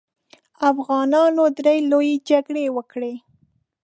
افغانانو 0.71 1.43
درې 1.57 1.75
لويې 1.91 2.15
جګړې 2.29 2.65
وکړې. 2.75 3.13